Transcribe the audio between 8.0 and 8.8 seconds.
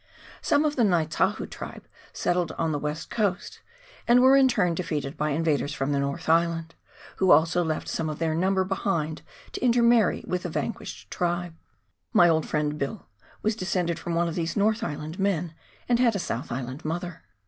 of their number